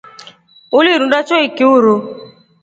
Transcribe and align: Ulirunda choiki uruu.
Ulirunda 0.77 1.19
choiki 1.27 1.63
uruu. 1.75 2.01